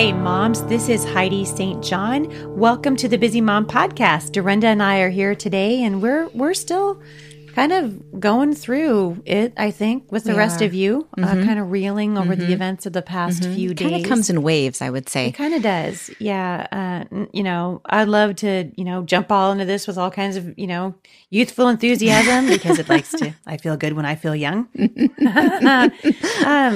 [0.00, 1.84] Hey, moms, this is Heidi St.
[1.84, 2.26] John.
[2.58, 4.32] Welcome to the Busy Mom Podcast.
[4.32, 6.98] Dorinda and I are here today, and we're we're still
[7.60, 10.64] kind of going through it, I think, with the We rest are.
[10.64, 13.86] of you, uh, kind of reeling over the events of the past few days.
[13.86, 15.26] It kind of comes in waves, I would say.
[15.26, 16.10] It kind of does.
[16.18, 16.66] Yeah.
[16.72, 20.36] Uh, you know, I'd love to, you know, jump all into this with all kinds
[20.36, 20.94] of, you know,
[21.28, 24.68] youthful enthusiasm because it likes to, I feel good when I feel young.
[24.78, 25.90] um,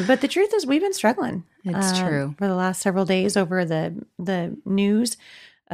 [0.07, 1.45] but the truth is, we've been struggling.
[1.65, 2.35] It's uh, true.
[2.37, 5.17] For the last several days over the, the news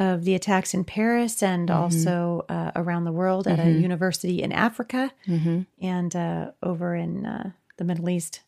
[0.00, 1.82] of the attacks in Paris and Mm-hmm.
[1.82, 7.26] also uh, around the world at a university in Africa hmm and uh, over in
[7.26, 8.40] uh, the Middle East,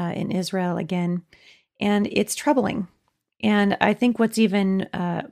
[0.00, 1.22] uh, in Israel again.
[1.80, 2.88] And it's troubling.
[3.42, 5.22] And I think what's even, uh,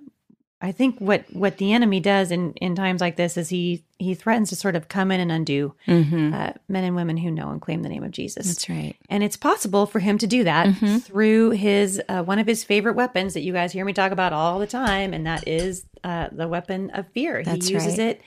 [0.60, 4.14] I think what what the enemy does in in times like this is he he
[4.14, 7.50] threatens to sort of come in and undo hmm uh, men and women who know
[7.50, 8.46] and claim the name of Jesus.
[8.46, 8.96] That's right.
[9.08, 11.02] And it's possible for him to do that Mhm.
[11.02, 14.32] through his uh, one of his favorite weapons that you guys hear me talk about
[14.32, 17.42] all the time, and that is uh, the weapon of fear.
[17.44, 18.08] That's he uses right.
[18.16, 18.20] it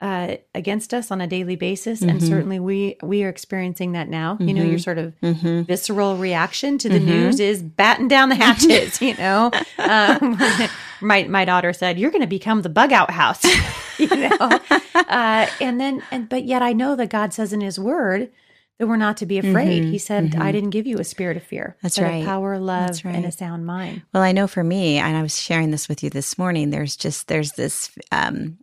[0.00, 2.28] uh, against us on a daily basis, and Mhm.
[2.28, 4.36] certainly we we are experiencing that now.
[4.40, 7.04] You know, your sort of hmm visceral reaction to the Mhm.
[7.04, 9.00] news is batten down the hatches.
[9.02, 10.38] you know, um,
[11.00, 13.44] my my daughter said, "You're going to become the bug out house."
[13.98, 14.60] you know,
[14.94, 18.30] uh, and then and but yet I know that God says in His Word
[18.78, 19.82] that we're not to be afraid.
[19.82, 19.90] Mhm.
[19.90, 20.40] He said, Mhm.
[20.40, 22.24] "I didn't give you a spirit of fear, That's right.
[22.24, 25.40] power, love, That's and a sound mind." Well, I know for me, and I was
[25.40, 26.70] sharing this with you this morning.
[26.70, 28.58] There's just there's this um,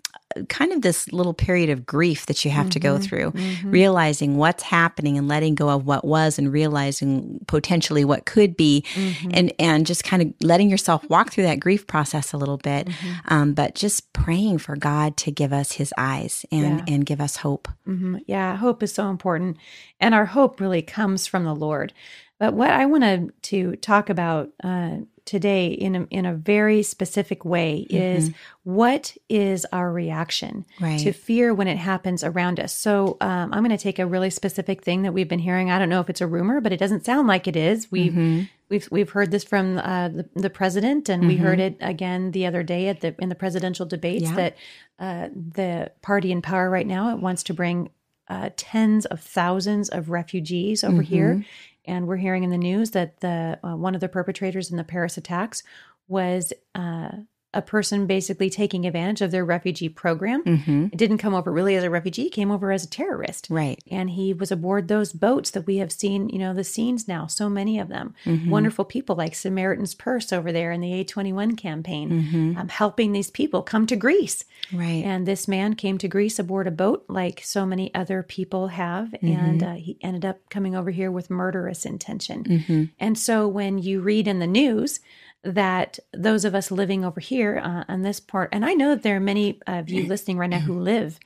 [0.49, 3.03] kind of this little period of grief that you have to go Mhm.
[3.03, 3.71] through, Mhm.
[3.71, 8.83] realizing what's happening and letting go of what was, and realizing potentially what could be,
[8.95, 9.31] Mhm.
[9.33, 12.87] and and just kind of letting yourself walk through that grief process a little bit.
[12.87, 12.93] Mhm.
[13.31, 16.93] Um, but just praying for God to give us His eyes and Yeah.
[16.95, 17.69] and give us hope.
[17.85, 19.55] hmm Yeah, hope is so important.
[20.01, 21.93] And our hope really comes from the Lord.
[22.39, 27.45] But what I wanted to talk about uh, today in a, in a very specific
[27.45, 28.31] way is
[28.63, 30.99] what is our reaction Right.
[30.99, 32.73] to fear when it happens around us.
[32.73, 35.71] So um, I'm going to take a really specific thing that we've been hearing.
[35.71, 37.91] I don't know if it's a rumor, but it doesn't sound like it is.
[37.91, 38.49] We've Mhm.
[38.67, 42.47] We've we've heard this from uh, the the president, and we heard it again the
[42.47, 44.35] other day at the in the presidential debates Yeah.
[44.35, 44.57] that
[44.97, 47.91] uh, the party in power right now it wants to bring
[48.27, 51.45] uh, tens of thousands of refugees over here,
[51.85, 54.83] and we're hearing in the news that the uh, one of the perpetrators in the
[54.83, 55.63] Paris attacks
[56.07, 57.09] was uh,
[57.55, 60.43] a person basically taking advantage of their refugee program.
[60.43, 60.93] Mhm.
[60.93, 63.79] It didn't come over really as a refugee; came over as a terrorist Right.
[63.89, 67.25] and he was aboard those boats that we have seen, you know, the scenes now,
[67.27, 68.13] so many of them.
[68.25, 68.49] Mhm.
[68.49, 72.57] Wonderful people like Samaritan's Purse over there in the A21 campaign, Mhm.
[72.57, 74.43] um, helping these people come to Greece.
[74.73, 75.03] Right.
[75.05, 79.15] And this man came to Greece aboard a boat like so many other people have.
[79.21, 82.43] And uh, he ended up coming over here with murderous intention.
[82.43, 82.89] Mhm.
[82.99, 84.99] And so when you read in the news
[85.45, 89.03] that those of us living over here uh, on this part, and I know that
[89.03, 91.19] there are many of you listening right now who live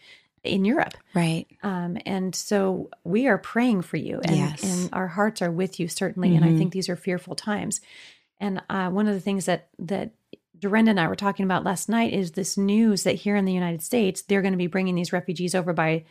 [0.43, 0.93] in Europe.
[1.13, 1.47] Right.
[1.63, 4.63] Um, and so we are praying for you, and, Yes.
[4.63, 6.35] and our hearts are with you certainly.
[6.35, 6.57] And I Mhm.
[6.57, 7.81] think these are fearful times.
[8.39, 10.11] And uh, one of the things that that
[10.57, 13.53] Dorinda and I were talking about last night is this news that here in the
[13.53, 16.03] United States they're going to be bringing these refugees over by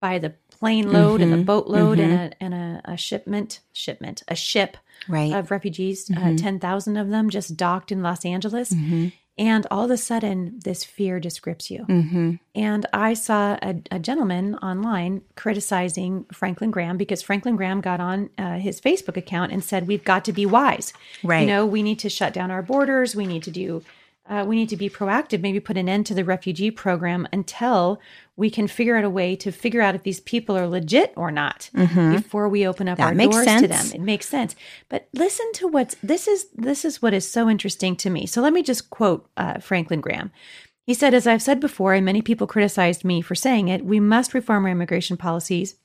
[0.00, 4.22] by the plane load and the boat load and a and a, a shipment shipment
[4.28, 4.76] a ship
[5.08, 5.32] Right.
[5.32, 6.10] of refugees.
[6.10, 6.36] Uh, Mhm.
[6.42, 9.12] Ten thousand of them just docked in Los Angeles, Mhm.
[9.38, 11.84] and all of a sudden this fear just grips you.
[11.88, 12.40] Mhm.
[12.56, 18.30] And I saw a, a gentleman online criticizing Franklin Graham because Franklin Graham got on
[18.36, 20.92] uh, his Facebook account and said, "We've got to be wise.
[21.22, 21.42] Right.
[21.42, 23.14] You know, we need to shut down our borders.
[23.14, 23.82] We need to do."
[24.28, 27.98] Uh, we need to be proactive, maybe put an end to the refugee program until
[28.36, 31.30] we can figure out a way to figure out if these people are legit or
[31.30, 31.70] not
[32.12, 33.16] before we open up Mm-hmm.
[33.16, 33.86] That our doors to them.
[33.94, 34.54] It makes sense.
[34.88, 38.26] But listen to what's this is this is what is so interesting to me.
[38.26, 40.30] So let me just quote uh, Franklin Graham.
[40.84, 44.00] He said, as I've said before, and many people criticized me for saying it, we
[44.00, 45.76] must reform our immigration policies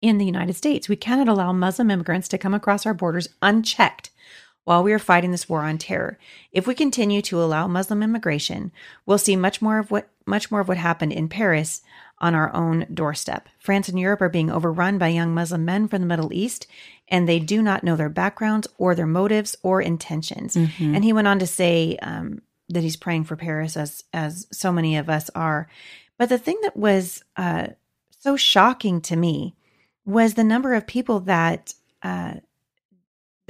[0.00, 0.88] in the United States.
[0.88, 4.10] We cannot allow Muslim immigrants to come across our borders unchecked
[4.64, 6.18] while we are fighting this war on terror.
[6.52, 8.72] If we continue to allow Muslim immigration,
[9.06, 11.82] we'll see much more of what much more of what happened in Paris
[12.18, 13.48] on our own doorstep.
[13.58, 16.66] France and Europe are being overrun by young Muslim men from the Middle East,
[17.08, 20.54] and they do not know their backgrounds or their motives or intentions.
[20.94, 24.70] And he went on to say um, that he's praying for Paris, as as so
[24.70, 25.68] many of us are.
[26.18, 27.68] But the thing that was uh,
[28.18, 29.56] so shocking to me
[30.04, 32.34] was the number of people that uh,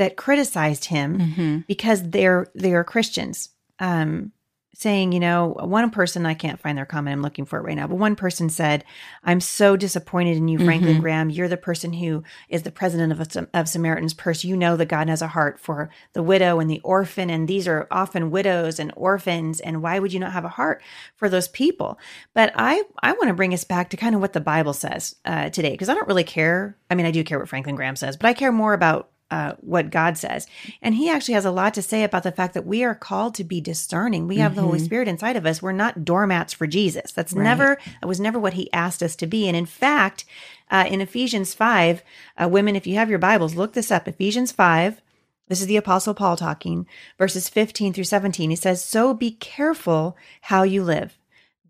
[0.01, 1.67] that criticized him Mhm.
[1.67, 3.51] because they're they are Christians.
[3.79, 4.33] Um,
[4.73, 7.77] saying, you know, one person, I can't find their comment, I'm looking for it right
[7.77, 8.83] now, but one person said,
[9.23, 11.01] I'm so disappointed in you, Franklin Mm-hmm.
[11.03, 11.29] Graham.
[11.29, 14.43] You're the person who is the president of, of Samaritan's Purse.
[14.43, 17.69] You know that God has a heart for the widow and the orphan, and these
[17.69, 19.61] are often widows and orphans.
[19.61, 20.81] And why would you not have a heart
[21.17, 21.99] for those people?
[22.33, 25.15] But I, I want to bring us back to kind of what the Bible says
[25.27, 26.79] uh, today, because I don't really care.
[26.89, 29.55] I mean, I do care what Franklin Graham says, but I care more about uh,
[29.61, 30.47] what God says.
[30.83, 33.35] And he actually has a lot to say about the fact that we are called
[33.37, 34.27] to be discerning.
[34.27, 35.63] We have the Holy Spirit inside of us.
[35.63, 37.13] We're not doormats for Jesus.
[37.13, 39.47] That's never, that was never what he asked us to be.
[39.47, 40.25] And in fact,
[40.71, 42.03] uh, in Ephesians 5,
[42.41, 44.07] uh, women, if you have your Bibles, look this up.
[44.07, 45.01] Ephesians 5,
[45.49, 46.87] this is the Apostle Paul talking,
[47.19, 48.51] verses 15 through 17.
[48.51, 51.19] He says, So be careful how you live.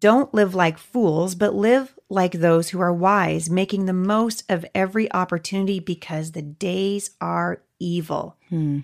[0.01, 4.67] Don't live like fools, but live like those who are wise, making the most of
[4.75, 8.37] every opportunity because the days are evil.
[8.49, 8.81] Hmm.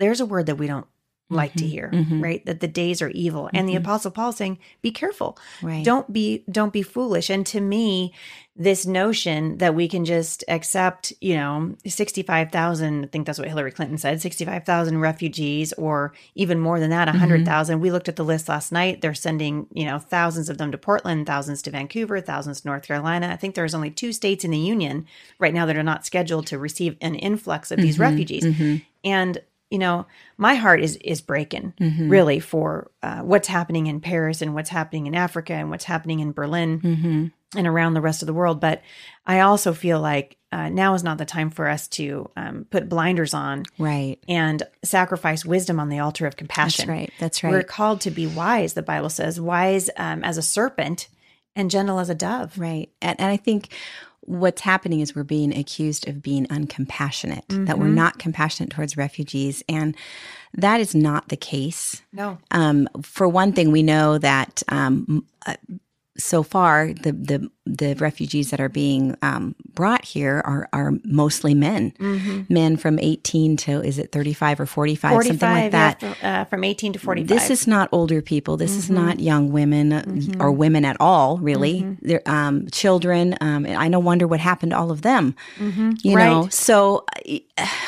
[0.00, 0.86] There's a word that we don't
[1.32, 2.22] like to Mhm, hear, mhm.
[2.22, 2.44] right?
[2.46, 3.50] That the days are evil.
[3.52, 3.78] And the Mhm.
[3.80, 5.36] apostle Paul saying, be careful.
[5.62, 5.84] Right.
[5.84, 7.30] Don't be don't be foolish.
[7.30, 8.12] And to me,
[8.54, 13.70] this notion that we can just accept, you know, 65,000, I think that's what Hillary
[13.72, 17.80] Clinton said, 65,000 refugees or even more than that, 100,000.
[17.80, 19.00] We looked at the list last night.
[19.00, 22.82] They're sending, you know, thousands of them to Portland, thousands to Vancouver, thousands to North
[22.82, 23.30] Carolina.
[23.32, 25.06] I think there's only two states in the union
[25.38, 28.44] right now that are not scheduled to receive an influx of these refugees.
[28.44, 28.82] Mhm.
[29.04, 29.38] And
[29.72, 32.10] you know, my heart is is breaking Mhm.
[32.10, 36.20] really for uh, what's happening in Paris and what's happening in Africa and what's happening
[36.20, 37.32] in Berlin Mhm.
[37.56, 38.60] and around the rest of the world.
[38.60, 38.82] But
[39.26, 42.86] I also feel like uh, now is not the time for us to um, put
[42.86, 44.18] blinders on Right.
[44.28, 46.86] and sacrifice wisdom on the altar of compassion.
[46.86, 47.12] That's right.
[47.18, 47.50] That's right.
[47.52, 48.74] We're called to be wise.
[48.74, 51.08] The Bible says, wise um, as a serpent
[51.56, 52.58] and gentle as a dove.
[52.58, 52.90] Right.
[53.00, 53.68] And, and I think
[54.20, 57.94] what's happening is we're being accused of being uncompassionate, that we're Mhm.
[57.94, 59.64] not compassionate towards refugees.
[59.68, 59.96] And
[60.54, 62.02] that is not the case.
[62.12, 62.38] No.
[62.52, 65.54] Um, for one thing, we know that um, uh,
[66.18, 71.54] so far the, the the refugees that are being um, brought here are are mostly
[71.54, 72.52] men, Mm-hmm.
[72.52, 76.02] men from eighteen to is it thirty five or forty five, something like that.
[76.02, 77.28] yeah, fr- uh, from 18 to 45.
[77.28, 78.56] This is not older people.
[78.58, 80.04] This is not young women uh,
[80.38, 81.96] or women at all, really.
[82.02, 83.36] They're um, children.
[83.40, 85.34] Um, I no wonder what happened to all of them.
[85.58, 85.98] Mhm.
[86.04, 86.26] You Right.
[86.28, 87.42] know, so I-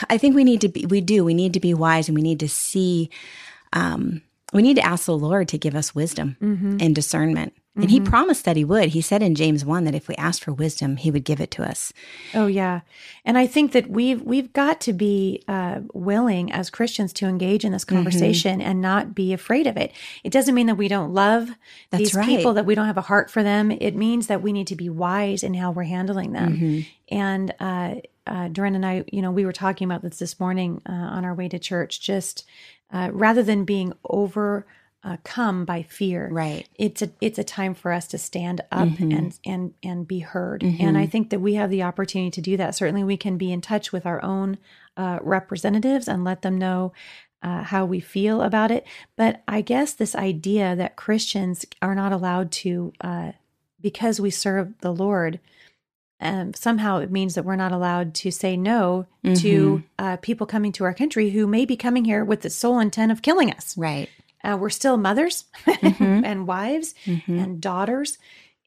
[0.08, 0.86] I think we need to be.
[0.86, 1.24] We do.
[1.24, 3.10] We need to be wise, and we need to see.
[3.72, 4.22] Um,
[4.52, 6.80] we need to ask the Lord to give us wisdom Mhm.
[6.80, 7.52] and discernment.
[7.76, 8.90] And He promised that He would.
[8.90, 11.50] He said in James one that if we asked for wisdom, He would give it
[11.52, 11.92] to us.
[12.34, 12.80] Oh yeah,
[13.24, 17.64] and I think that we've we've got to be uh, willing as Christians to engage
[17.64, 17.96] in this Mm-hmm.
[17.96, 19.92] conversation and not be afraid of it.
[20.22, 21.50] It doesn't mean that we don't love
[21.90, 22.26] That's these right.
[22.26, 23.70] people, that we don't have a heart for them.
[23.70, 26.56] It means that we need to be wise in how we're handling them.
[26.56, 26.80] Mm-hmm.
[27.14, 27.94] And uh,
[28.26, 31.24] uh, Dorinda and I, you know, we were talking about this this morning uh, on
[31.24, 32.00] our way to church.
[32.00, 32.44] Just
[32.92, 34.64] uh, rather than being over.
[35.04, 36.66] Uh, come by fear, Right.
[36.76, 39.12] it's a it's a time for us to stand up Mm-hmm.
[39.12, 42.56] and and and be heard and i think that we have the opportunity to do
[42.56, 44.56] that certainly we can be in touch with our own
[44.96, 46.92] uh, representatives and let them know
[47.42, 52.10] uh, how we feel about it but i guess this idea that christians are not
[52.12, 53.32] allowed to uh,
[53.82, 55.38] because we serve the lord
[56.20, 59.34] um, somehow it means that we're not allowed to say no Mm-hmm.
[59.40, 62.78] to uh, people coming to our country who may be coming here with the sole
[62.78, 64.08] intent of killing us Right.
[64.44, 66.22] Uh, we're still mothers Mhm.
[66.24, 67.42] and wives Mhm.
[67.42, 68.18] and daughters.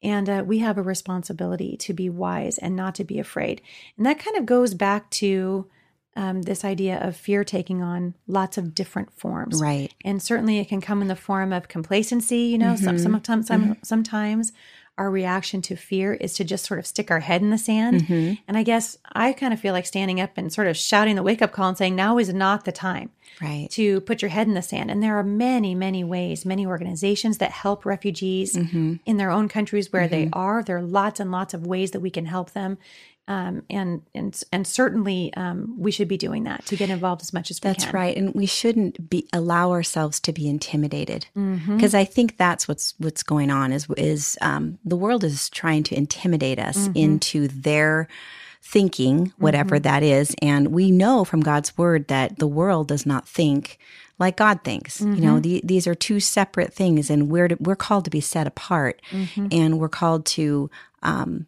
[0.03, 3.62] And uh, we have a responsibility to be wise and not to be afraid.
[3.98, 5.67] And that kind of goes back to
[6.15, 9.62] um, this idea of fear taking on lots of different forms.
[9.62, 9.93] Right.
[10.03, 12.39] And certainly it can come in the form of complacency.
[12.39, 14.51] You know, some, sometimes, some, sometimes
[14.98, 18.01] our reaction to fear is to just sort of stick our head in the sand.
[18.04, 18.39] Mhm.
[18.48, 21.24] And I guess I kind of feel like standing up and sort of shouting the
[21.24, 23.12] wake up call and saying, now is not the time
[23.42, 23.68] Right.
[23.72, 24.89] to put your head in the sand.
[24.89, 28.96] And there are many, many ways, many organizations that help refugees Mm-hmm.
[29.06, 30.63] in their own countries where they are.
[30.63, 32.77] There are lots and lots of ways that we can help them.
[33.29, 37.34] Um, and and and certainly um, we should be doing that to get involved as
[37.34, 37.93] much as we That's can.
[37.93, 42.93] right, and we shouldn't be allow ourselves to be intimidated because I think that's what's
[43.00, 46.98] what's going on is is um, the world is trying to intimidate us Mm-hmm.
[46.98, 48.07] into their
[48.62, 53.27] thinking, whatever that is, and we know from God's word that the world does not
[53.27, 53.77] think
[54.19, 55.00] like God thinks.
[55.01, 55.22] You Mm-hmm.
[55.24, 58.48] know, the, these are two separate things, and we're to, we're called to be set
[58.48, 59.48] apart, Mm-hmm.
[59.51, 60.69] and we're called to.
[61.03, 61.46] Um,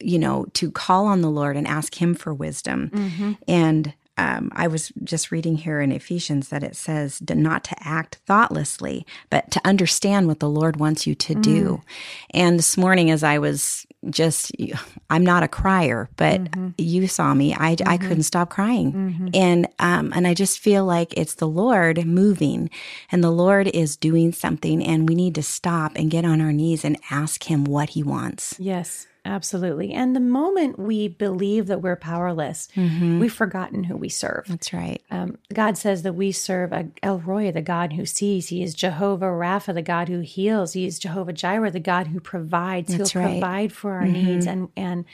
[0.00, 2.90] you know, to call on the Lord and ask Him for wisdom.
[2.92, 3.32] Mm-hmm.
[3.46, 8.16] And um, I was just reading here in Ephesians that it says not to act
[8.26, 11.82] thoughtlessly, but to understand what the Lord wants you to do.
[12.30, 14.52] And this morning, as I was just
[15.10, 16.68] I'm not a crier, but mm-hmm.
[16.76, 17.54] you saw me.
[17.54, 17.88] I mm-hmm.
[17.88, 19.28] I couldn't stop crying, mm-hmm.
[19.34, 22.70] and um and I just feel like it's the Lord moving,
[23.10, 26.52] and the Lord is doing something, and we need to stop and get on our
[26.52, 28.56] knees and ask Him what He wants.
[28.58, 29.06] Yes.
[29.28, 29.92] Absolutely.
[29.92, 33.20] And the moment we believe that we're powerless, mm-hmm.
[33.20, 34.46] we've forgotten who we serve.
[34.48, 35.02] That's right.
[35.10, 38.48] Um, God says that we serve a El Roi, the God who sees.
[38.48, 40.72] He is Jehovah Rapha, the God who heals.
[40.72, 42.96] He is Jehovah Jireh, the God who provides.
[42.96, 43.32] That's He'll right.
[43.32, 44.12] provide for our mm-hmm.
[44.12, 44.46] needs.
[44.46, 45.04] And and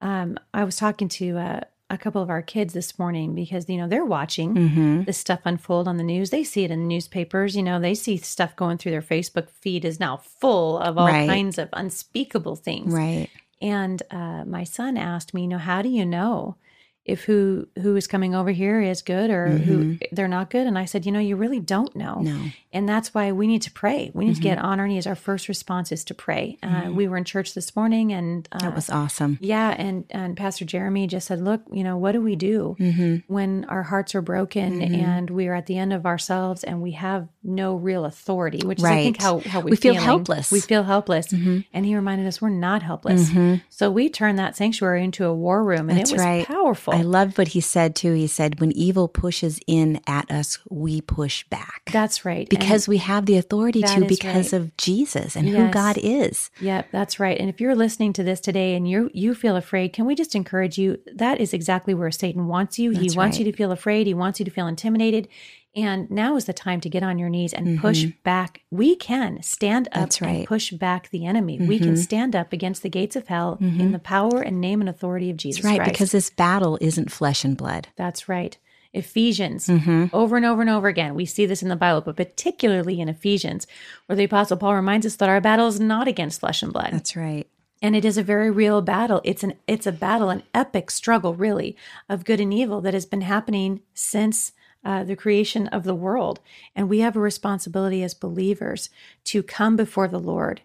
[0.00, 1.60] um, I was talking to uh,
[1.90, 5.02] a couple of our kids this morning because you know they're watching mm-hmm.
[5.04, 6.30] this stuff unfold on the news.
[6.30, 7.54] They see it in the newspapers.
[7.54, 11.06] You know, they see stuff going through their Facebook feed is now full of all
[11.06, 11.28] right.
[11.28, 12.92] kinds of unspeakable things.
[12.92, 13.30] Right.
[13.60, 16.56] And uh, my son asked me, you know, how do you know
[17.04, 19.62] if who who is coming over here is good or mm-hmm.
[19.64, 20.66] who they're not good?
[20.66, 22.20] And I said, you know, you really don't know.
[22.20, 22.40] No.
[22.72, 24.10] And that's why we need to pray.
[24.14, 24.42] We need mm-hmm.
[24.42, 24.66] to get mm-hmm.
[24.66, 25.06] on our knees.
[25.06, 26.58] Our first response is to pray.
[26.62, 26.88] Uh, mm-hmm.
[26.88, 29.38] Uh, we were in church this morning, and uh, that was awesome.
[29.40, 33.32] Yeah, and and Pastor Jeremy just said, "Look, you know, what do we do mm-hmm.
[33.32, 34.94] when our hearts are broken mm-hmm.
[34.94, 38.80] and we are at the end of ourselves and we have no real authority?" Which
[38.80, 38.92] right.
[38.92, 40.52] is, I think, how how we, we feel helpless.
[40.52, 43.30] We feel helpless, and he reminded us we're not helpless.
[43.70, 46.46] So we turned that sanctuary into a war room, and That's it was right.
[46.46, 46.89] powerful.
[46.92, 48.14] I loved what he said too.
[48.14, 52.92] He said, "When evil pushes in at us, we push back." That's right, because and
[52.92, 54.60] we have the authority to because right.
[54.60, 55.56] of Jesus and yes.
[55.56, 56.50] who God is.
[56.60, 57.38] Yep, that's right.
[57.38, 60.34] And if you're listening to this today and you you feel afraid, can we just
[60.34, 60.98] encourage you?
[61.14, 62.92] That is exactly where Satan wants you.
[62.92, 63.46] That's he wants right.
[63.46, 64.06] you to feel afraid.
[64.06, 65.28] He wants you to feel intimidated.
[65.76, 67.80] And now is the time to get on your knees and mm-hmm.
[67.80, 68.62] push back.
[68.70, 70.30] We can stand up right.
[70.30, 71.58] and push back the enemy.
[71.58, 71.68] Mm-hmm.
[71.68, 72.02] We can mm-hmm.
[72.02, 73.80] stand up against the gates of hell mm-hmm.
[73.80, 75.92] in the power and name and authority of Jesus That's right, Christ.
[75.92, 77.88] because this battle isn't flesh and blood.
[77.96, 78.58] That's right.
[78.92, 80.06] Ephesians, mm-hmm.
[80.12, 81.14] over and over and over again.
[81.14, 83.68] We see this in the Bible, but particularly in Ephesians,
[84.06, 86.90] where the Apostle Paul reminds us that our battle is not against flesh and blood.
[86.90, 87.46] That's right.
[87.80, 89.20] And it is a very real battle.
[89.22, 91.76] It's an it's a battle, an epic struggle, really,
[92.08, 94.52] of good and evil that has been happening since
[94.84, 96.40] uh, the creation of the world.
[96.74, 98.90] And we have a responsibility as believers
[99.24, 100.62] to come before the Lord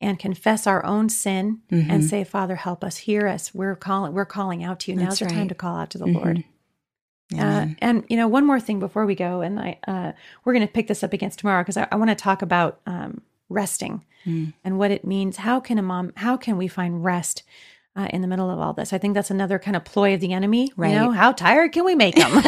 [0.00, 1.90] and confess our own sin mm-hmm.
[1.90, 3.54] and say, Father, help us, hear us.
[3.54, 4.98] We're calling, we're calling out to you.
[4.98, 5.28] That's Now's right.
[5.30, 6.16] the time to call out to the mm-hmm.
[6.16, 6.44] Lord.
[7.36, 10.12] Uh, and you know, one more thing before we go, and I uh,
[10.44, 12.80] we're going to pick this up against tomorrow because I, I want to talk about
[12.86, 14.52] um, resting mm.
[14.62, 15.38] and what it means.
[15.38, 16.12] How can a mom?
[16.16, 17.42] How can we find rest
[17.96, 18.92] uh, in the middle of all this.
[18.92, 20.72] I think that's another kind of ploy of the enemy.
[20.76, 20.92] Right.
[20.92, 22.30] You know, how tired can we make them?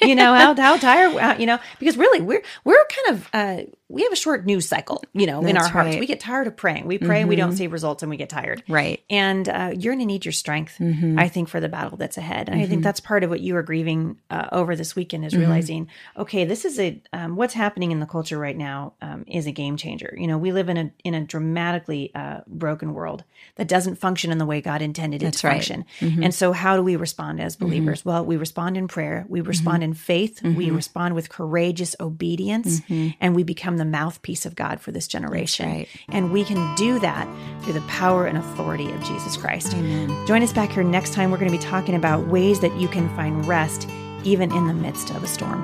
[0.02, 1.16] you know, how how tired?
[1.16, 4.66] Uh, you know, because really we're we're kind of uh, we have a short news
[4.66, 5.90] cycle, you know, That's in our hearts.
[5.90, 6.00] Right.
[6.00, 6.86] We get tired of praying.
[6.86, 7.28] We pray, mm-hmm.
[7.28, 7.56] we don't mm-hmm.
[7.56, 8.64] see results, and we get tired.
[8.68, 9.00] Right.
[9.08, 11.16] And uh, you're going to need your strength, mm-hmm.
[11.16, 12.48] I think, for the battle that's ahead.
[12.48, 12.56] And mm-hmm.
[12.56, 12.82] I think mm-hmm.
[12.82, 15.42] that's part of what you are grieving uh, over this weekend is mm-hmm.
[15.42, 19.46] realizing, okay, this is a um, what's happening in the culture right now um, is
[19.46, 20.12] a game changer.
[20.18, 23.22] You know, we live in a in a dramatically uh, broken world
[23.54, 25.54] that doesn't function in the way God intended it that's to right.
[25.54, 25.84] function.
[26.00, 28.04] And so, how do we respond as believers?
[28.04, 29.24] Well, we respond in prayer.
[29.28, 30.42] We respond in faith.
[30.42, 33.44] We respond with courageous obedience, and we
[33.76, 35.68] become the mouthpiece of God for this generation.
[35.68, 35.88] Right.
[36.08, 37.26] And we can do that
[37.62, 39.74] through the power and authority of Jesus Christ.
[39.74, 40.26] Amen.
[40.26, 41.30] Join us back here next time.
[41.30, 43.88] We're going to be talking about ways that you can find rest
[44.24, 45.62] even in the midst of a storm.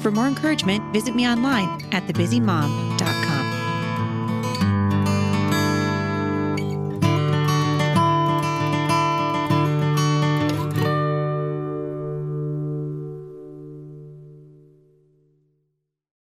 [0.00, 3.27] For more encouragement, visit me online at thebusymom.com.